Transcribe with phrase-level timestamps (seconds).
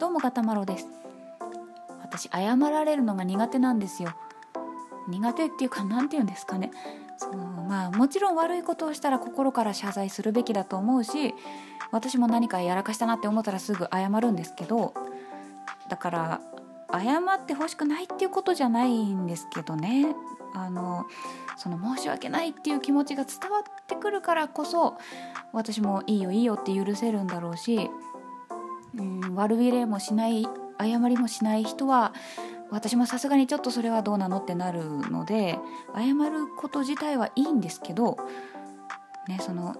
[0.00, 0.86] どうもガタマロです。
[2.00, 4.14] 私謝られるのが苦手なんですよ。
[5.08, 6.70] 苦手っていうか何て言うんですかね。
[7.18, 11.34] そのまあもちろん悪いことをしたら心から謝罪するべきだと思うし
[11.92, 14.94] 私も何かやらかしたなって思ったらすぐ謝るんですけど
[15.90, 16.40] だから
[16.90, 20.06] 謝ってほしくないっていうことじゃないんですけどね。
[20.54, 21.04] あの
[21.58, 24.96] その申し訳ないっていう気持ちが伝わってくるからこそ
[25.52, 27.90] 私もいいよいいよって許せるんだろうし、
[28.96, 30.46] うん、悪びれもしない
[30.78, 32.12] 謝りもしない人は
[32.70, 35.58] 私もさすがにちょっとそれはどうなのってなるので
[35.94, 38.16] 謝ること自体はいいんですけど
[39.28, 39.76] ねその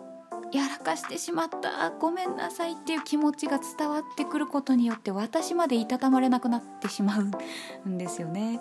[0.52, 8.60] やらかしてしまったごめんなさいっていう気持ちが伝わってくることによって私までいたたまれなくなってしまうんですよね。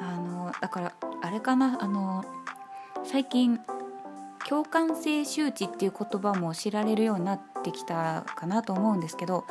[0.00, 2.24] あのだからあれかなあの
[3.04, 3.60] 最近
[4.48, 9.44] 共感性周知っていう言葉も知られるようになってきたかなと思うんですけど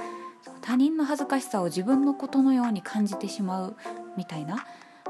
[0.62, 3.78] 他人の恥ずかしさを自分のことのように感じてしまう
[4.18, 4.66] みたいな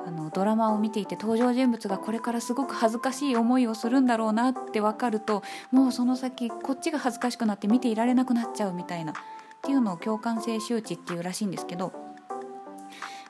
[0.05, 9.15] あのドラマを見ていて登場人物がこれからすごく恥ずかしい思いをするんだろうなって分かるともうその先こっちが恥ずかしくなって見ていられなくなっちゃうみたいなっ
[9.61, 11.93] ていうのを共感性周知っていうらしいんですけど、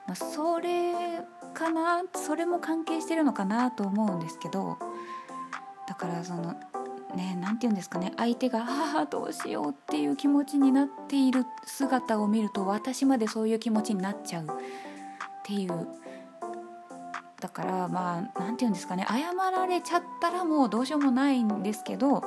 [0.07, 0.93] まあ、それ
[1.53, 4.77] かなそれも関係してるのかなと思うんですけど
[5.87, 6.55] だからその
[7.11, 14.47] ね何て言うんですかね相手が「ああどうしよう」っていう気持ちになっている姿を見ると私までそういう気持ちになっちゃうっ
[15.43, 15.87] ていう
[17.39, 22.23] だからまあ何て言うんですかね謝られちゃったらもうどうしようもないんですけど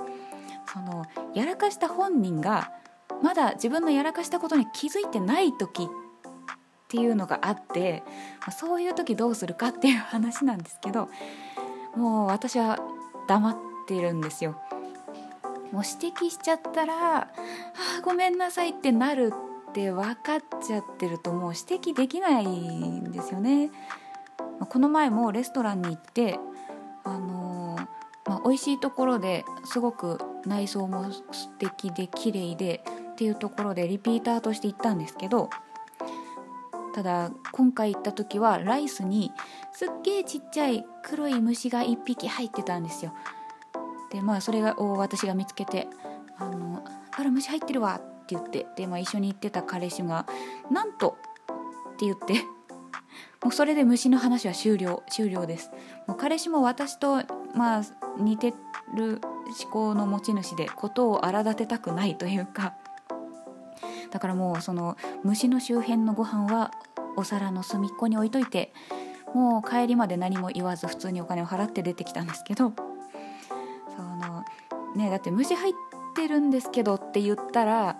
[0.72, 2.72] そのやらかした本人が
[3.22, 5.86] まだ自分のやらかしたことに気づいてない時っ
[6.88, 8.02] ていうのがあって、
[8.40, 11.08] まあ、そういう時どうするかっていう話なんですけど
[11.96, 12.78] もう私は
[13.28, 14.60] 黙ってるんですよ。
[15.72, 17.28] もう指摘しちゃったら「あ
[18.02, 19.32] ごめんなさい」ってなる
[19.70, 23.70] って分かっちゃってるともう指摘できないんですよね。
[24.68, 26.38] この前もレストランに行って
[27.02, 27.86] あのー、
[28.30, 35.50] まあ、美味しいところですごく内装も素敵で綺麗でっていうところでリピーターとして行ったんですけど
[36.94, 39.32] ただ今回行った時はライスに
[39.72, 43.12] すっげえちっちゃい黒い虫が1匹入ってたんですよ
[44.14, 45.88] でまあそれを私が見つけて
[46.38, 50.24] 「あのあら虫入ってるわ」って言ってで、まあ、一緒に行ってた彼氏が
[50.70, 51.18] 「なんと」
[51.94, 52.34] って言って
[53.42, 55.70] もうそれで虫の話は終了終了です。
[56.06, 57.22] もう彼氏も私と
[57.54, 57.82] まあ
[58.16, 58.54] 似て
[58.94, 59.20] る
[59.62, 62.74] 思考の持ち主でことを荒立てたくないというか。
[64.12, 66.70] だからもうその虫の周辺のご飯は
[67.16, 68.72] お皿の隅っこに置いといて
[69.34, 72.93] もう帰りまで何も言わず普通にお金を払って出てきたんですけど。
[74.94, 75.74] ねだって虫入っ
[76.14, 77.98] てるんですけどって言ったら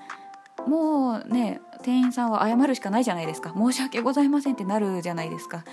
[0.67, 3.53] もうね店員さんは謝るしかないじゃないですか。
[3.57, 5.65] 申し訳ございませんってなるじゃないですか。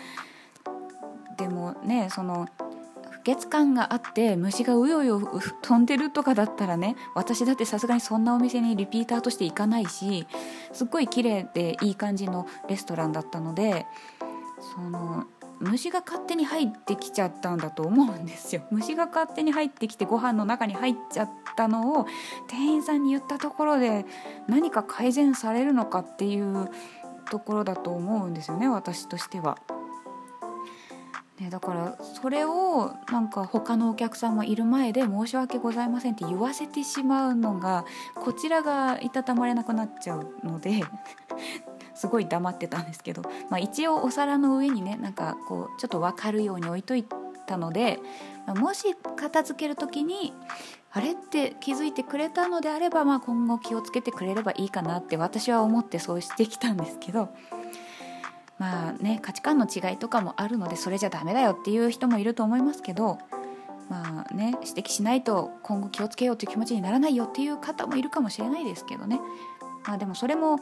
[1.38, 2.48] でもねその
[3.10, 5.22] 不潔感があって虫がうようよ
[5.62, 10.28] 飛んでるとかだったらね私だってさすがにそんなお店にリピーターとして行かないし
[10.74, 13.86] すっごい綺麗でいい感じのレストランだったので
[14.76, 15.26] その
[15.62, 22.08] 虫が勝手に入ってきちゃったんだと思うんですよ虫が勝手に入ってきてご飯の中に入っちゃったのを
[22.48, 24.06] 店員さんに言ったところで
[24.48, 26.70] 何か改善されるのかっていう
[27.30, 29.58] ところだと思うんですよね私としては。
[31.40, 37.84] ね、だからそれをなんか他のお客さんもいる前で申し訳ございませんって言わせてしまうのが
[38.14, 40.84] こちらがいたたまれなくなっちゃうので
[42.02, 47.06] すごい黙ってたんですけど、まあ、一応お皿の上にねなんかこうちょっと分かるように置いとい
[47.46, 48.00] たので、
[48.48, 50.34] もし片付ける時に
[50.92, 57.30] あれって気づいてくれたのであれば、まあ、今後気をつけてくれればいいかなって私は思ってそうしてきたんですけど。
[58.58, 63.18] まあね価値観の違いとかもあるのでそれじゃダメだよっていう人もいると思いますけど
[63.90, 69.20] まあね指摘しないと今後気をつけようという気持ちにならないよっていう方もいるかもしれないですけどね
[69.86, 70.58] まあでもそれも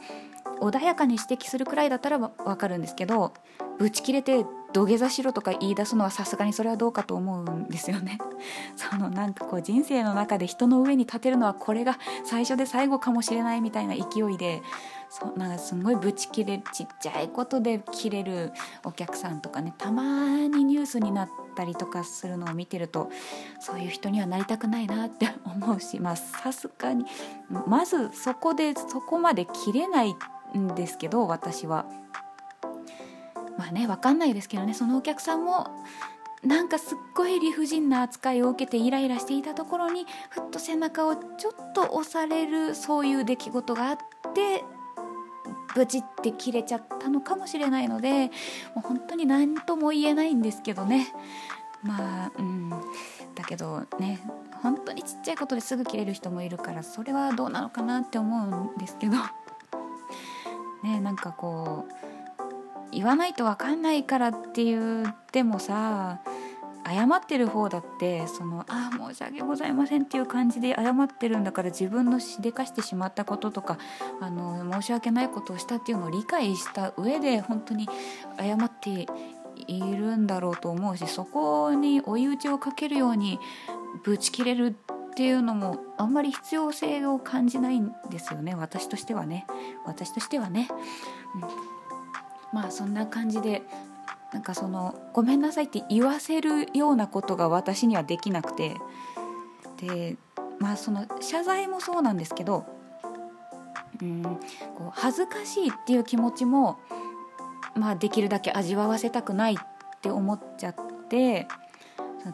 [0.60, 3.32] 穏やかに指摘するくらいだったらわかるんですけど
[3.78, 8.18] ブチ切れて土下座しろとか言い出すのはさすがにそれはどうかと思うんですよね。
[8.76, 14.62] そのなんかこう人生の中で人の上に立てるのはこれが最初で最後かもしれないみたいな勢いで
[15.08, 18.52] そなんかすごいブチ切れちっちゃいことで切れる
[18.84, 23.10] お客さんとかねたまにニュースになったりとかするのを見てると
[23.58, 27.04] そういう人にはなりたくないなって思うしまあさすがに
[27.66, 30.14] まずそこでそこまで切れない
[30.56, 31.86] んですけど私は。
[33.58, 35.68] まあね分かんないですけどねそのお客さんも
[36.42, 43.98] なんかすっごい理不尽な扱いを受けてイライラしていたところにふっと背中をちょっと押されるそういう出来事があっ
[44.34, 44.64] て
[45.74, 48.30] ブチって切れちゃったのかもしれないので
[48.74, 51.12] もう本当に何とも言えないんですけどね。
[51.82, 52.70] まあうん。
[53.34, 54.20] だけどね
[54.62, 59.16] 本当にちっちゃいことですぐ切れる人もいるからそれはどうなのかなって思うんですけど。
[60.82, 62.09] ねなんかこう
[62.92, 66.20] 言わないと分かんないからって言ってもさ
[66.86, 73.78] 謝ってる方だってそのああ申し訳ございませんっていう感じで謝ってるんだから自分のしでかしてしまったこととか
[74.20, 77.88] あの申し訳ないことをしたっていうのを理解した上で本当に
[78.38, 79.06] 謝って
[79.66, 83.38] いるんだろうと思うしそこに追い打ちをかけるように
[84.02, 84.74] ぶち切れる
[85.10, 88.54] っていうのもあんまり必要性を感じないんですよね。
[88.54, 89.46] 私としてはね。
[89.84, 90.68] 私としてはね、
[91.34, 91.79] うん、
[92.52, 93.62] まあそんな感じで
[94.32, 98.76] なんかそのごめんなさいって言わせるようなことが私にはできなくて
[99.78, 100.16] で
[100.58, 102.66] まあその謝罪もそうなんですけど
[104.00, 106.78] うんこう恥ずかしいっていう気持ちも
[107.74, 109.56] まあできるだけ味わわせたくないっ
[110.00, 110.74] て思っちゃっ
[111.08, 111.46] て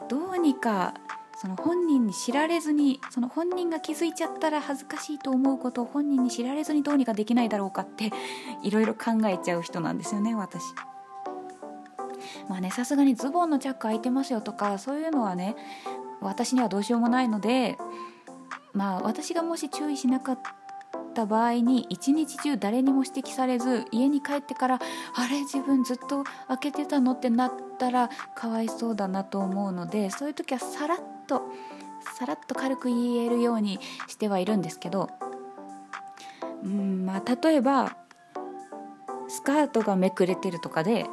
[0.08, 0.94] どうにか
[1.37, 8.11] その本人に知られずにその本人が気づいちゃったら恥ずかしいと思うことを本人に知られずにどうにかできないだろうかって
[8.65, 10.62] いろいろ考えちゃう人なんですよね私。
[12.49, 15.55] まあねさすがにズボンのチャック開いてますよとかそういうのはね
[16.21, 17.77] 私にはどうしようもないので
[18.73, 20.38] まあ私がもし注意しなかっ
[21.15, 24.81] た場合に一日中誰にも指摘されず家に帰ってから
[25.15, 31.43] あれ自分ずっと開けてたのってなったらかわいそうだなと思うのでそういう時はさらっと
[32.17, 35.11] さらっと軽く言えるようにしてはいるんですけど
[36.64, 37.96] うんまあ例えば
[39.28, 41.06] スカートがめくれてるとかで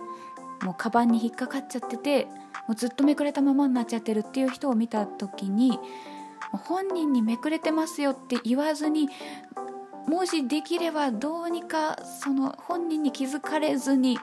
[0.61, 2.25] もうカバンに引っかかっちゃってて
[2.67, 5.79] もうずっとめくれたままになっちゃってるっていう人を見た時に
[6.51, 9.09] 本人にめくれてますよって言わずに
[10.07, 14.17] もしできればどうにかその本人に気づかれずに、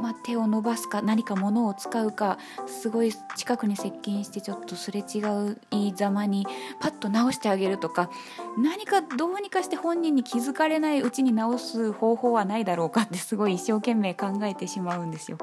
[0.00, 6.46] まあ、手を伸ばすか何か物を使うかすごい近くに接近してちょっとすれ違ういいざまに
[6.80, 8.10] パッと直してあげるとか
[8.58, 15.38] 何かどうにかして本人に気づかれないうちに直す方法はないだろうかってすごい一生懸命考えてしまうんですよ。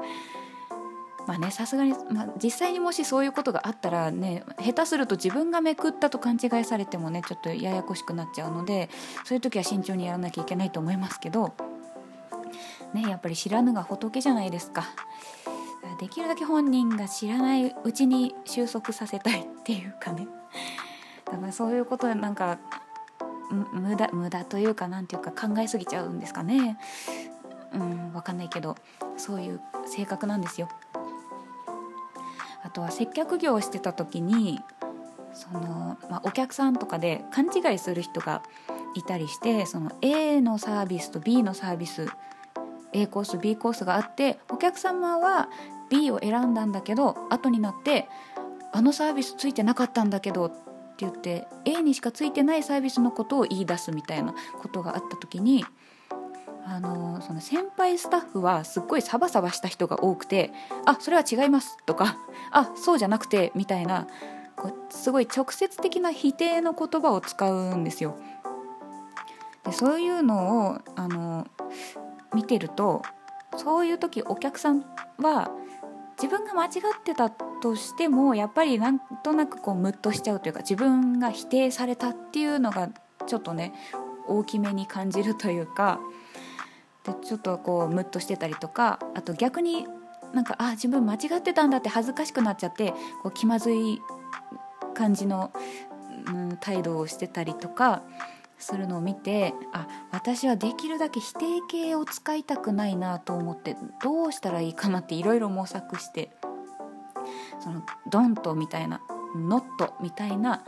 [1.28, 8.88] まあねさすがに、まあ、実際にもしそういうことがあったらね下手すると自分がめくったと勘違いされてもねちょっとややこしくなっちゃうので
[9.24, 11.52] そういう時は慎重にやらなきゃいけないと思いますけど
[12.94, 14.84] ねやっぱり知らぬが仏じゃないですか。
[16.00, 20.28] できるだけ本人が知らないうちに収束させたいっていうかね。
[21.24, 22.58] だからそういうことでなんか
[23.72, 26.78] 無駄無駄というかなんていうか考えすぎちゃうんですかね。
[27.74, 28.76] うん分かんないけど
[29.16, 30.68] そういう性格なんですよ。
[32.78, 34.60] とは接客業をしてた時に
[35.32, 38.42] その、まあ、お客さんとかで勘違いする人が
[38.94, 42.06] いたりしてその A のサービスと B のサービス
[42.92, 45.48] A コース B コースがあってお客様は
[45.90, 48.08] B を選んだんだけど後になって
[48.72, 50.56] あのサービスついてなかったんだけどって
[50.98, 55.64] 言って A にしかついてないサービスのことを言い出すみたいなことがあった時に
[56.70, 60.52] あのその先輩スタッフはすっごいサバサバした人が多くて
[60.84, 62.18] 「あそれは違います」とか
[62.52, 64.06] 「あそうじゃなくて」みたいな
[64.54, 68.16] こうすごい直接的な否定の言葉を使うんですよ。
[69.64, 71.46] でそういうのをあの
[72.34, 73.02] 見てると
[73.56, 74.84] そういう時お客さん
[75.18, 75.50] は
[76.20, 82.90] 自分が間違ってたとしてもやっぱりなんとなくこうムッとしちゃうというか自分が否定されたっていうのが
[83.26, 83.72] ちょっとね
[84.26, 85.98] 大きめに感じるというか
[87.08, 89.86] でちょっとこうムッとしてたりとかあと逆に
[90.34, 94.00] なんかあ自分間違ってたんだって恥ずかしくなっちゃってこう気まずい
[94.94, 95.52] 感じの、
[96.26, 98.02] うん、態度をしてたりとか
[98.58, 106.30] するのを見てあ私はできるだけ否定形を使いたくないなと思ってどうしたらいいかなっていろいろ模索して
[107.60, 109.00] その「ドンと」みたいな
[109.36, 110.62] 「ノット」みたいな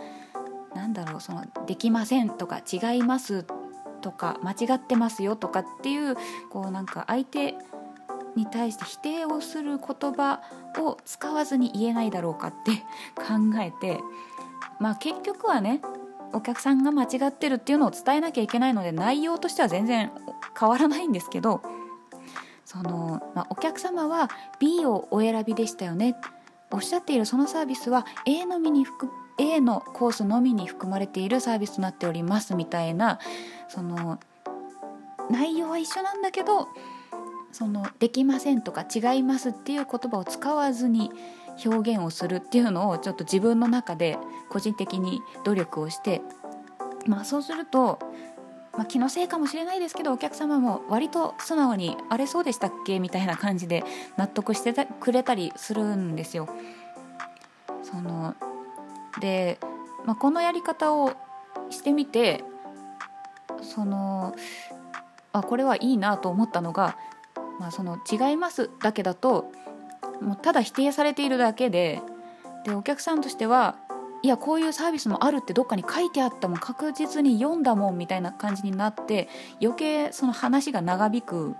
[0.74, 3.44] なんだろうその「できません」とか「違います」
[4.00, 6.16] とか間違ってますよとかっていう
[6.50, 7.54] こうなんか相手
[8.36, 10.40] に対して否定をする言葉
[10.78, 12.72] を使わずに言えないだろうかって
[13.16, 14.00] 考えて
[14.78, 15.80] まあ結局はね
[16.32, 20.12] お客さんが間違ってるっていうのを伝えなきゃいけないので内容としては全然
[20.58, 21.62] 変わらないんですけど
[22.64, 24.30] その、まあ、お客様は
[24.60, 26.14] B をお選びでしたよね。
[26.72, 33.18] おっしゃっているそのサービスは A のみに含 A のコースのみに含まれているサービスとなっておりますみたいな
[33.68, 34.20] その
[35.30, 36.68] 内容は一緒なんだけど
[37.50, 41.10] そのできませんとか違いますっていう言葉を使わずに
[41.64, 44.18] 表現をするっていうのをちょっと自分の中で
[44.50, 46.20] 個人的に努力をして
[47.06, 47.98] まあそうすると
[48.72, 53.84] まあ、気のせいかもしれないですけどお客様も割と素直に「あれそうでしたっけ?」みたいな感じで
[54.16, 56.48] 納得してくれたりするんですよ。
[57.82, 58.34] その
[59.20, 59.58] で、
[60.04, 61.12] まあ、このやり方を
[61.70, 62.42] してみて
[63.62, 64.34] その
[65.32, 66.96] あこれはいいなと思ったのが
[67.60, 69.52] 「まあ、その違います」だけだと
[70.20, 72.02] もうただ否定されているだけで
[72.64, 73.76] でお客さんとしては
[74.22, 79.28] いやこういうサービスもあるってどっかに書いてあったもん確実に読んだもんみたいな感じになって
[79.62, 81.54] 余計その話が長引く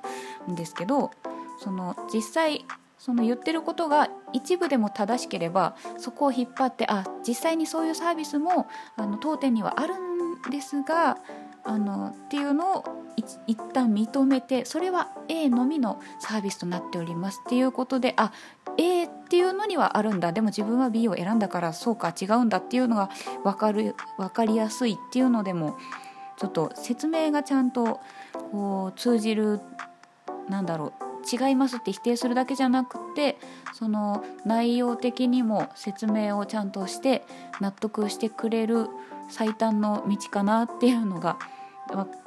[0.51, 1.11] んですけど
[1.59, 2.67] その実際
[3.01, 11.17] その言ってることが一部でも正しければそこを引っ張ってあ実際にそういうサービスもあの当店にはあるんですが
[11.65, 12.85] あのっていうのを
[13.17, 17.41] 一旦認めてそれは A のみのサービスとなっております。
[17.47, 18.33] っていうことであ
[18.77, 20.33] A っていうのにはあるんだ。
[20.33, 22.59] でも自分は B を選んだからそうか違うんだ。
[22.59, 23.11] っていうのが
[23.45, 24.93] 分かる分かりやすい。
[24.93, 25.77] っていうのでも
[26.39, 28.01] ちょっと説明がちゃんと
[28.53, 29.61] こう通じる
[30.49, 31.10] なんだろう。
[31.31, 33.39] 違いますって否定するだけじゃなくて
[33.75, 37.25] その内容的にも説明をちゃんとして
[37.61, 38.89] 納得してくれる
[39.29, 41.39] 最短の道かなっていうのが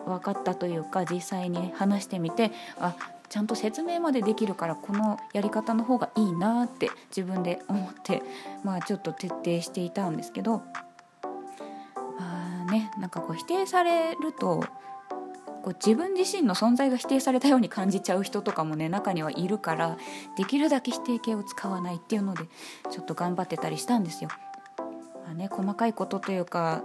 [0.05, 2.95] 分かったというか実際に話してみてあ
[3.29, 8.21] ちゃんと説明までできるからこのやり方の方がいいなって自分で思って
[8.63, 10.62] まあちょっと徹底していたんですけど
[12.19, 14.63] まあねなんかこう否定されると
[15.63, 19.98] こう自分自身の存在が否定されたように感じちゃう人とかもね中にはいるから
[20.38, 22.43] できるだけ否定形を使わないっていうので
[22.91, 24.29] ちょっと頑張ってたりしたんですよ。
[25.25, 26.84] まあね、細かいことというか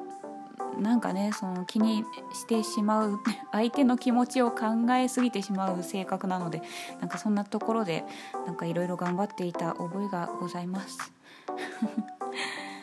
[0.78, 3.18] なんかねその気にしてしまう
[3.50, 6.62] 相手の気持ちを考えすぎてしまう性格なので
[7.00, 8.04] なんかそんなところで
[8.46, 10.98] なんかいろいろ頑張っていた覚えがございます。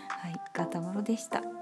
[0.10, 1.55] はい、ガタモロでした。